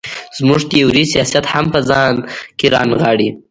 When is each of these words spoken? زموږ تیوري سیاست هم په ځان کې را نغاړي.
زموږ 0.37 0.61
تیوري 0.71 1.03
سیاست 1.13 1.45
هم 1.53 1.65
په 1.73 1.79
ځان 1.89 2.15
کې 2.57 2.67
را 2.73 2.81
نغاړي. 2.89 3.29